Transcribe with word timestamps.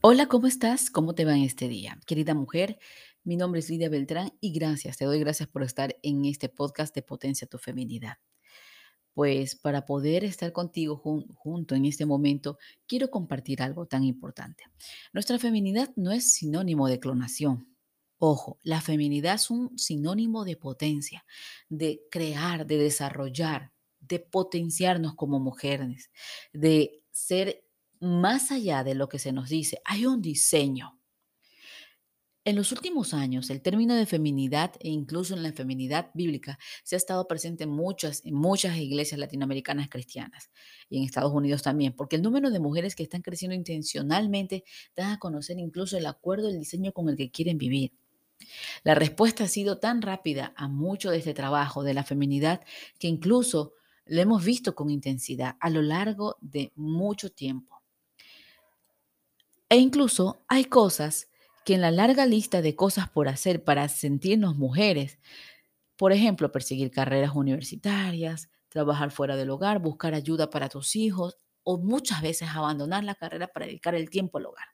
Hola, 0.00 0.26
¿cómo 0.26 0.46
estás? 0.46 0.90
¿Cómo 0.90 1.14
te 1.14 1.24
va 1.24 1.36
en 1.36 1.42
este 1.42 1.68
día? 1.68 1.98
Querida 2.06 2.34
mujer, 2.34 2.78
mi 3.24 3.36
nombre 3.36 3.60
es 3.60 3.68
Lidia 3.68 3.88
Beltrán 3.88 4.32
y 4.40 4.52
gracias, 4.52 4.96
te 4.96 5.04
doy 5.04 5.18
gracias 5.20 5.48
por 5.48 5.62
estar 5.62 5.96
en 6.02 6.24
este 6.24 6.48
podcast 6.48 6.94
de 6.94 7.02
Potencia 7.02 7.46
tu 7.48 7.58
Feminidad. 7.58 8.14
Pues 9.14 9.56
para 9.56 9.84
poder 9.84 10.24
estar 10.24 10.52
contigo 10.52 11.00
jun- 11.02 11.26
junto 11.34 11.74
en 11.74 11.84
este 11.84 12.06
momento, 12.06 12.58
quiero 12.86 13.10
compartir 13.10 13.62
algo 13.62 13.86
tan 13.86 14.04
importante. 14.04 14.64
Nuestra 15.12 15.38
feminidad 15.38 15.90
no 15.96 16.12
es 16.12 16.32
sinónimo 16.32 16.86
de 16.88 17.00
clonación. 17.00 17.74
Ojo, 18.18 18.58
la 18.62 18.80
feminidad 18.80 19.34
es 19.34 19.50
un 19.50 19.76
sinónimo 19.78 20.44
de 20.44 20.56
potencia, 20.56 21.24
de 21.68 22.02
crear, 22.10 22.66
de 22.66 22.78
desarrollar, 22.78 23.72
de 24.00 24.20
potenciarnos 24.20 25.14
como 25.16 25.40
mujeres, 25.40 26.10
de 26.52 27.02
ser 27.10 27.64
más 28.00 28.50
allá 28.50 28.84
de 28.84 28.94
lo 28.94 29.08
que 29.08 29.18
se 29.18 29.32
nos 29.32 29.48
dice. 29.48 29.80
Hay 29.84 30.06
un 30.06 30.22
diseño. 30.22 30.98
En 32.44 32.56
los 32.56 32.72
últimos 32.72 33.12
años, 33.12 33.50
el 33.50 33.60
término 33.60 33.94
de 33.94 34.06
feminidad 34.06 34.72
e 34.80 34.88
incluso 34.88 35.34
en 35.34 35.42
la 35.42 35.52
feminidad 35.52 36.10
bíblica 36.14 36.58
se 36.82 36.96
ha 36.96 36.98
estado 36.98 37.28
presente 37.28 37.64
en 37.64 37.70
muchas, 37.70 38.24
en 38.24 38.34
muchas 38.34 38.78
iglesias 38.78 39.20
latinoamericanas 39.20 39.90
cristianas 39.90 40.50
y 40.88 40.96
en 40.96 41.04
Estados 41.04 41.32
Unidos 41.32 41.62
también, 41.62 41.92
porque 41.92 42.16
el 42.16 42.22
número 42.22 42.50
de 42.50 42.58
mujeres 42.58 42.96
que 42.96 43.02
están 43.02 43.20
creciendo 43.20 43.54
intencionalmente 43.54 44.64
dan 44.96 45.10
a 45.10 45.18
conocer 45.18 45.58
incluso 45.58 45.98
el 45.98 46.06
acuerdo 46.06 46.46
del 46.46 46.58
diseño 46.58 46.92
con 46.92 47.10
el 47.10 47.16
que 47.16 47.30
quieren 47.30 47.58
vivir. 47.58 47.92
La 48.82 48.94
respuesta 48.94 49.44
ha 49.44 49.48
sido 49.48 49.78
tan 49.78 50.00
rápida 50.00 50.54
a 50.56 50.68
mucho 50.68 51.10
de 51.10 51.18
este 51.18 51.34
trabajo 51.34 51.82
de 51.82 51.92
la 51.92 52.04
feminidad 52.04 52.62
que 52.98 53.08
incluso 53.08 53.74
lo 54.06 54.22
hemos 54.22 54.42
visto 54.42 54.74
con 54.74 54.88
intensidad 54.88 55.56
a 55.60 55.68
lo 55.68 55.82
largo 55.82 56.36
de 56.40 56.72
mucho 56.76 57.30
tiempo. 57.30 57.77
E 59.70 59.76
incluso 59.76 60.42
hay 60.48 60.64
cosas 60.64 61.28
que 61.64 61.74
en 61.74 61.82
la 61.82 61.90
larga 61.90 62.26
lista 62.26 62.62
de 62.62 62.74
cosas 62.74 63.10
por 63.10 63.28
hacer 63.28 63.64
para 63.64 63.88
sentirnos 63.88 64.56
mujeres, 64.56 65.18
por 65.96 66.12
ejemplo, 66.12 66.52
perseguir 66.52 66.90
carreras 66.90 67.32
universitarias, 67.34 68.48
trabajar 68.68 69.10
fuera 69.10 69.36
del 69.36 69.50
hogar, 69.50 69.80
buscar 69.80 70.14
ayuda 70.14 70.50
para 70.50 70.68
tus 70.68 70.96
hijos 70.96 71.36
o 71.64 71.78
muchas 71.78 72.22
veces 72.22 72.48
abandonar 72.50 73.04
la 73.04 73.14
carrera 73.14 73.48
para 73.48 73.66
dedicar 73.66 73.94
el 73.94 74.10
tiempo 74.10 74.38
al 74.38 74.46
hogar. 74.46 74.68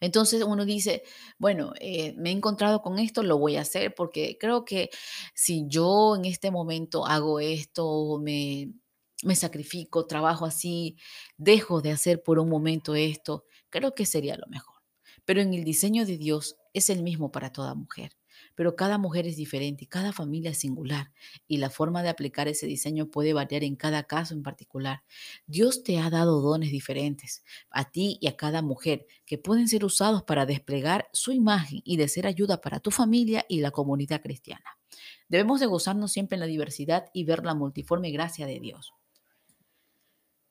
Entonces 0.00 0.42
uno 0.44 0.64
dice, 0.64 1.02
bueno, 1.38 1.72
eh, 1.80 2.14
me 2.16 2.30
he 2.30 2.32
encontrado 2.32 2.82
con 2.82 2.98
esto, 2.98 3.22
lo 3.22 3.38
voy 3.38 3.56
a 3.56 3.62
hacer 3.62 3.94
porque 3.94 4.36
creo 4.38 4.64
que 4.64 4.90
si 5.34 5.64
yo 5.68 6.16
en 6.16 6.24
este 6.24 6.50
momento 6.50 7.06
hago 7.06 7.40
esto, 7.40 8.18
me, 8.22 8.70
me 9.24 9.34
sacrifico, 9.34 10.06
trabajo 10.06 10.44
así, 10.44 10.96
dejo 11.36 11.80
de 11.80 11.92
hacer 11.92 12.22
por 12.22 12.38
un 12.38 12.48
momento 12.48 12.94
esto, 12.94 13.46
creo 13.70 13.94
que 13.94 14.06
sería 14.06 14.36
lo 14.36 14.46
mejor. 14.48 14.76
Pero 15.24 15.40
en 15.40 15.54
el 15.54 15.64
diseño 15.64 16.06
de 16.06 16.18
Dios 16.18 16.56
es 16.74 16.90
el 16.90 17.02
mismo 17.02 17.32
para 17.32 17.52
toda 17.52 17.74
mujer. 17.74 18.12
Pero 18.54 18.76
cada 18.76 18.98
mujer 18.98 19.26
es 19.26 19.36
diferente 19.36 19.84
y 19.84 19.86
cada 19.86 20.12
familia 20.12 20.50
es 20.50 20.58
singular 20.58 21.12
y 21.46 21.56
la 21.56 21.70
forma 21.70 22.02
de 22.02 22.10
aplicar 22.10 22.48
ese 22.48 22.66
diseño 22.66 23.10
puede 23.10 23.32
variar 23.32 23.64
en 23.64 23.76
cada 23.76 24.04
caso 24.04 24.34
en 24.34 24.42
particular. 24.42 25.02
Dios 25.46 25.82
te 25.82 25.98
ha 25.98 26.10
dado 26.10 26.40
dones 26.40 26.70
diferentes 26.70 27.44
a 27.70 27.90
ti 27.90 28.18
y 28.20 28.26
a 28.28 28.36
cada 28.36 28.62
mujer 28.62 29.06
que 29.24 29.38
pueden 29.38 29.68
ser 29.68 29.84
usados 29.84 30.22
para 30.22 30.46
desplegar 30.46 31.08
su 31.12 31.32
imagen 31.32 31.80
y 31.84 31.96
de 31.96 32.08
ser 32.08 32.26
ayuda 32.26 32.60
para 32.60 32.80
tu 32.80 32.90
familia 32.90 33.44
y 33.48 33.60
la 33.60 33.70
comunidad 33.70 34.22
cristiana. 34.22 34.78
Debemos 35.28 35.60
de 35.60 35.66
gozarnos 35.66 36.12
siempre 36.12 36.36
en 36.36 36.40
la 36.40 36.46
diversidad 36.46 37.06
y 37.12 37.24
ver 37.24 37.44
la 37.44 37.54
multiforme 37.54 38.10
gracia 38.10 38.46
de 38.46 38.60
Dios. 38.60 38.92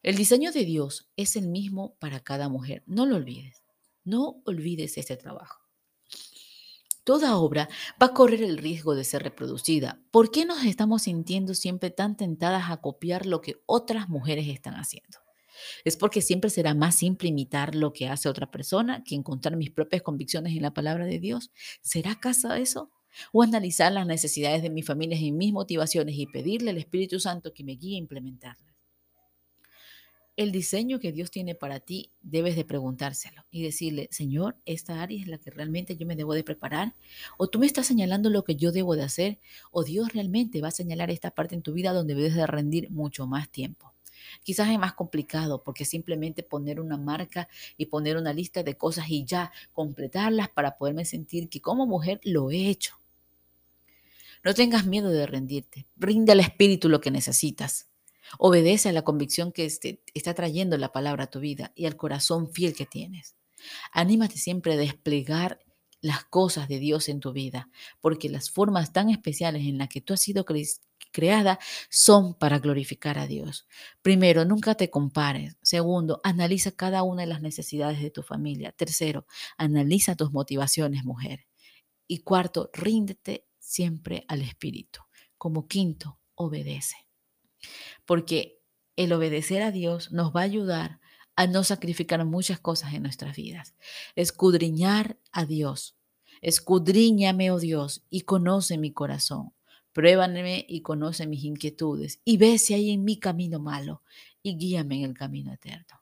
El 0.06 0.18
diseño 0.18 0.52
de 0.52 0.66
Dios 0.66 1.10
es 1.18 1.36
el 1.36 1.48
mismo 1.48 1.96
para 1.98 2.20
cada 2.20 2.48
mujer. 2.48 2.84
No 2.86 3.08
lo 3.08 3.16
olvides. 3.16 3.64
No 4.04 4.40
olvides 4.46 5.00
este 5.00 5.18
trabajo. 5.18 5.64
Toda 7.04 7.38
obra 7.38 7.70
va 8.00 8.06
a 8.06 8.14
correr 8.14 8.44
el 8.44 8.60
riesgo 8.60 8.94
de 8.94 9.04
ser 9.04 9.24
reproducida. 9.24 10.00
¿Por 10.12 10.30
qué 10.30 10.46
nos 10.46 10.64
estamos 10.64 11.02
sintiendo 11.02 11.56
siempre 11.56 11.90
tan 11.90 12.18
tentadas 12.18 12.70
a 12.70 12.78
copiar 12.78 13.26
lo 13.26 13.42
que 13.42 13.56
otras 13.66 14.08
mujeres 14.08 14.48
están 14.48 14.76
haciendo? 14.76 15.18
Es 15.84 15.98
porque 15.98 16.22
siempre 16.22 16.52
será 16.52 16.76
más 16.76 16.94
simple 16.94 17.30
imitar 17.30 17.74
lo 17.74 17.92
que 17.92 18.08
hace 18.08 18.30
otra 18.30 18.52
persona 18.52 19.04
que 19.04 19.16
encontrar 19.16 19.56
mis 19.56 19.72
propias 19.72 20.04
convicciones 20.04 20.56
en 20.56 20.62
la 20.62 20.76
palabra 20.76 21.08
de 21.08 21.18
Dios. 21.18 21.50
¿Será 21.82 22.12
acaso 22.12 22.54
eso? 22.54 22.92
O 23.34 23.42
analizar 23.42 23.92
las 23.92 24.06
necesidades 24.06 24.62
de 24.62 24.70
mi 24.70 24.84
familia 24.84 25.18
y 25.18 25.32
mis 25.32 25.52
motivaciones 25.52 26.14
y 26.16 26.28
pedirle 26.28 26.70
al 26.70 26.78
Espíritu 26.78 27.20
Santo 27.20 27.56
que 27.56 27.64
me 27.64 27.72
guíe 27.72 27.96
a 27.96 28.02
implementarlas. 28.02 28.75
El 30.38 30.52
diseño 30.52 31.00
que 31.00 31.14
Dios 31.14 31.32
tiene 31.32 31.56
para 31.56 31.80
ti 31.80 32.12
debes 32.22 32.58
de 32.58 32.66
preguntárselo 32.66 33.46
y 33.52 33.64
decirle, 33.64 34.10
Señor, 34.12 34.58
esta 34.66 35.02
área 35.02 35.22
es 35.22 35.28
la 35.28 35.38
que 35.38 35.50
realmente 35.50 35.96
yo 35.96 36.06
me 36.06 36.18
debo 36.18 36.34
de 36.34 36.44
preparar, 36.44 36.94
o 37.38 37.48
tú 37.48 37.58
me 37.58 37.66
estás 37.66 37.88
señalando 37.88 38.30
lo 38.30 38.44
que 38.44 38.58
yo 38.58 38.74
debo 38.74 38.98
de 38.98 39.04
hacer, 39.04 39.40
o 39.72 39.86
Dios 39.86 40.12
realmente 40.12 40.60
va 40.60 40.68
a 40.68 40.72
señalar 40.72 41.10
esta 41.10 41.32
parte 41.32 41.56
en 41.56 41.62
tu 41.62 41.72
vida 41.72 41.94
donde 41.94 42.16
debes 42.16 42.36
de 42.36 42.46
rendir 42.48 42.92
mucho 42.92 43.26
más 43.28 43.50
tiempo. 43.50 43.94
Quizás 44.44 44.70
es 44.70 44.78
más 44.78 44.94
complicado 44.94 45.64
porque 45.64 45.86
simplemente 45.86 46.44
poner 46.44 46.82
una 46.82 46.98
marca 46.98 47.48
y 47.78 47.86
poner 47.86 48.18
una 48.18 48.34
lista 48.34 48.62
de 48.62 48.76
cosas 48.76 49.06
y 49.10 49.24
ya 49.24 49.54
completarlas 49.72 50.50
para 50.50 50.78
poderme 50.78 51.06
sentir 51.06 51.48
que 51.48 51.62
como 51.62 51.88
mujer 51.88 52.20
lo 52.24 52.52
he 52.52 52.68
hecho. 52.68 53.00
No 54.44 54.54
tengas 54.54 54.86
miedo 54.86 55.10
de 55.10 55.26
rendirte. 55.26 55.88
Rinde 55.96 56.34
al 56.34 56.42
espíritu 56.42 56.90
lo 56.90 57.00
que 57.00 57.10
necesitas. 57.10 57.88
Obedece 58.38 58.90
a 58.90 58.94
la 58.94 59.04
convicción 59.04 59.52
que 59.52 59.66
este, 59.66 60.02
está 60.14 60.34
trayendo 60.34 60.78
la 60.78 60.92
palabra 60.92 61.26
a 61.26 61.30
tu 61.30 61.40
vida 61.40 61.72
y 61.76 61.86
al 61.86 61.96
corazón 61.96 62.52
fiel 62.52 62.74
que 62.74 62.86
tienes. 62.86 63.36
Anímate 63.92 64.38
siempre 64.38 64.74
a 64.74 64.78
desplegar 64.78 65.60
las 66.02 66.24
cosas 66.26 66.68
de 66.68 66.80
Dios 66.80 67.10
en 67.10 67.20
tu 67.20 67.34
vida, 67.34 67.70
porque 68.00 68.30
las 68.30 68.52
formas 68.52 68.94
tan 68.94 69.10
especiales 69.10 69.64
en 69.64 69.80
las 69.80 69.90
que 69.90 70.02
tú 70.02 70.14
has 70.14 70.22
sido 70.22 70.46
creada 71.12 71.58
son 71.90 72.36
para 72.36 72.60
glorificar 72.60 73.18
a 73.18 73.26
Dios. 73.26 73.68
Primero, 74.02 74.46
nunca 74.46 74.76
te 74.76 74.90
compares. 74.90 75.58
Segundo, 75.64 76.22
analiza 76.24 76.72
cada 76.72 77.02
una 77.02 77.24
de 77.24 77.28
las 77.28 77.42
necesidades 77.42 78.02
de 78.02 78.12
tu 78.12 78.22
familia. 78.22 78.72
Tercero, 78.72 79.26
analiza 79.58 80.16
tus 80.16 80.32
motivaciones, 80.32 81.06
mujer. 81.06 81.48
Y 82.08 82.20
cuarto, 82.20 82.70
ríndete 82.74 83.48
siempre 83.58 84.26
al 84.28 84.42
Espíritu. 84.42 85.02
Como 85.38 85.68
quinto, 85.68 86.20
obedece. 86.36 87.05
Porque 88.06 88.62
el 88.96 89.12
obedecer 89.14 89.62
a 89.62 89.72
Dios 89.72 90.12
nos 90.12 90.36
va 90.36 90.42
a 90.42 90.46
ayudar 90.46 91.00
a 91.36 91.48
no 91.48 91.64
sacrificar 91.64 92.24
muchas 92.26 92.60
cosas 92.60 92.94
en 92.94 93.04
nuestras 93.04 93.36
vidas. 93.36 93.76
Escudriñar 94.16 95.18
a 95.32 95.46
Dios. 95.46 95.98
Escudriñame, 96.42 97.52
oh 97.52 97.60
Dios, 97.60 98.06
y 98.10 98.22
conoce 98.22 98.78
mi 98.78 98.92
corazón. 98.92 99.54
Pruébame 99.94 100.66
y 100.68 100.82
conoce 100.82 101.26
mis 101.26 101.44
inquietudes 101.44 102.20
y 102.26 102.38
ve 102.38 102.58
si 102.58 102.74
hay 102.74 102.92
en 102.92 103.06
mi 103.06 103.18
camino 103.18 103.60
malo 103.60 104.04
y 104.44 104.58
guíame 104.58 104.98
en 104.98 105.04
el 105.06 105.14
camino 105.14 105.54
eterno. 105.54 106.02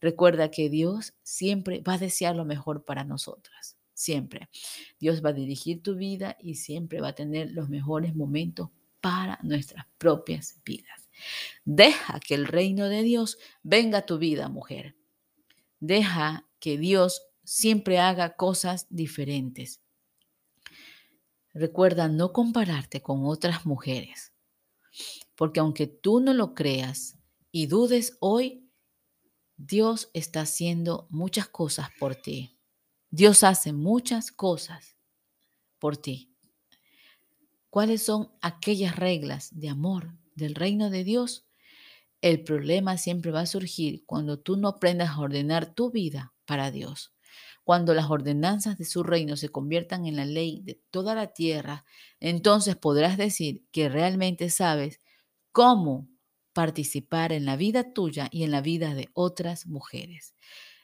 Recuerda 0.00 0.50
que 0.50 0.70
Dios 0.70 1.14
siempre 1.22 1.80
va 1.80 1.94
a 1.94 1.98
desear 1.98 2.34
lo 2.34 2.46
mejor 2.46 2.84
para 2.84 3.04
nosotras, 3.04 3.76
siempre. 3.92 4.48
Dios 4.98 5.22
va 5.24 5.30
a 5.30 5.34
dirigir 5.34 5.82
tu 5.82 5.96
vida 5.96 6.36
y 6.40 6.54
siempre 6.54 7.00
va 7.00 7.08
a 7.08 7.14
tener 7.14 7.50
los 7.50 7.68
mejores 7.68 8.14
momentos 8.14 8.70
para 9.06 9.38
nuestras 9.44 9.86
propias 9.98 10.60
vidas. 10.64 11.08
Deja 11.64 12.18
que 12.18 12.34
el 12.34 12.44
reino 12.44 12.88
de 12.88 13.04
Dios 13.04 13.38
venga 13.62 13.98
a 13.98 14.04
tu 14.04 14.18
vida, 14.18 14.48
mujer. 14.48 14.96
Deja 15.78 16.48
que 16.58 16.76
Dios 16.76 17.22
siempre 17.44 18.00
haga 18.00 18.34
cosas 18.34 18.88
diferentes. 18.90 19.80
Recuerda 21.54 22.08
no 22.08 22.32
compararte 22.32 23.00
con 23.00 23.26
otras 23.26 23.64
mujeres, 23.64 24.32
porque 25.36 25.60
aunque 25.60 25.86
tú 25.86 26.18
no 26.18 26.34
lo 26.34 26.52
creas 26.56 27.16
y 27.52 27.68
dudes 27.68 28.16
hoy, 28.18 28.68
Dios 29.56 30.10
está 30.14 30.40
haciendo 30.40 31.06
muchas 31.10 31.46
cosas 31.46 31.90
por 32.00 32.16
ti. 32.16 32.58
Dios 33.10 33.44
hace 33.44 33.72
muchas 33.72 34.32
cosas 34.32 34.96
por 35.78 35.96
ti. 35.96 36.35
¿Cuáles 37.76 38.02
son 38.02 38.32
aquellas 38.40 38.96
reglas 38.96 39.50
de 39.52 39.68
amor 39.68 40.16
del 40.34 40.54
reino 40.54 40.88
de 40.88 41.04
Dios? 41.04 41.44
El 42.22 42.42
problema 42.42 42.96
siempre 42.96 43.30
va 43.30 43.40
a 43.40 43.46
surgir 43.46 44.02
cuando 44.06 44.38
tú 44.38 44.56
no 44.56 44.68
aprendas 44.68 45.10
a 45.10 45.20
ordenar 45.20 45.74
tu 45.74 45.90
vida 45.90 46.32
para 46.46 46.70
Dios. 46.70 47.12
Cuando 47.64 47.92
las 47.92 48.08
ordenanzas 48.08 48.78
de 48.78 48.86
su 48.86 49.02
reino 49.02 49.36
se 49.36 49.50
conviertan 49.50 50.06
en 50.06 50.16
la 50.16 50.24
ley 50.24 50.62
de 50.64 50.80
toda 50.90 51.14
la 51.14 51.34
tierra, 51.34 51.84
entonces 52.18 52.76
podrás 52.76 53.18
decir 53.18 53.66
que 53.72 53.90
realmente 53.90 54.48
sabes 54.48 55.02
cómo 55.52 56.08
participar 56.54 57.30
en 57.30 57.44
la 57.44 57.56
vida 57.56 57.92
tuya 57.92 58.28
y 58.30 58.44
en 58.44 58.52
la 58.52 58.62
vida 58.62 58.94
de 58.94 59.10
otras 59.12 59.66
mujeres. 59.66 60.34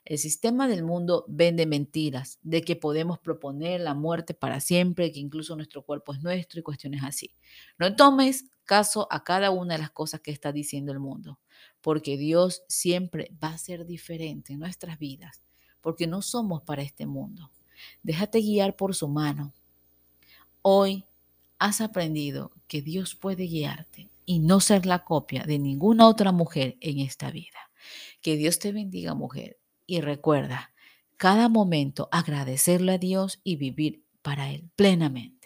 El 0.05 0.19
sistema 0.19 0.67
del 0.67 0.83
mundo 0.83 1.25
vende 1.29 1.65
mentiras 1.65 2.41
de 2.43 2.63
que 2.63 2.75
podemos 2.75 3.21
proponer 3.21 3.81
la 3.81 3.95
muerte 3.95 4.35
para 4.35 4.59
siempre, 4.59 5.13
que 5.13 5.21
incluso 5.21 5.55
nuestro 5.55 5.83
cuerpo 5.83 6.13
es 6.13 6.23
nuestro 6.23 6.59
y 6.59 6.65
cuestiones 6.65 7.05
así. 7.05 7.33
No 7.79 7.95
tomes 7.95 8.47
caso 8.65 9.07
a 9.11 9.23
cada 9.23 9.51
una 9.51 9.75
de 9.75 9.81
las 9.81 9.91
cosas 9.91 10.21
que 10.21 10.33
está 10.33 10.51
diciendo 10.51 10.91
el 10.91 10.99
mundo, 10.99 11.39
porque 11.81 12.17
Dios 12.17 12.65
siempre 12.67 13.31
va 13.43 13.51
a 13.51 13.59
ser 13.59 13.87
diferente 13.87 14.53
en 14.53 14.59
nuestras 14.59 14.99
vidas, 14.99 15.45
porque 15.81 16.09
no 16.09 16.21
somos 16.21 16.63
para 16.63 16.83
este 16.83 17.07
mundo. 17.07 17.53
Déjate 18.03 18.41
guiar 18.41 18.75
por 18.75 18.97
su 18.97 19.07
mano. 19.07 19.53
Hoy 20.63 21.05
has 21.61 21.81
aprendido 21.81 22.51
que 22.67 22.83
Dios 22.83 23.15
puede 23.15 23.45
guiarte 23.45 24.11
y 24.27 24.41
no 24.41 24.59
ser 24.59 24.85
la 24.85 25.05
copia 25.05 25.45
de 25.45 25.61
ninguna 25.61 26.09
otra 26.09 26.33
mujer 26.33 26.77
en 26.81 26.99
esta 26.99 27.31
vida. 27.31 27.71
Que 28.21 28.37
Dios 28.37 28.59
te 28.59 28.73
bendiga, 28.73 29.15
mujer 29.15 29.62
y 29.87 30.01
recuerda, 30.01 30.73
cada 31.17 31.49
momento 31.49 32.09
agradecerle 32.13 32.93
a 32.93 32.99
Dios 32.99 33.41
y 33.45 33.57
vivir 33.57 34.05
para 34.23 34.51
Él 34.51 34.71
plenamente. 34.77 35.42